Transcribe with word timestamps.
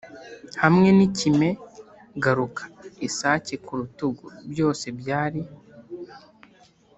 hamwe 0.61 0.89
n'ikime, 0.97 1.49
garuka, 2.23 2.63
isake 3.07 3.53
ku 3.65 3.71
rutugu: 3.79 4.25
byose 4.51 4.85
byari 4.99 5.41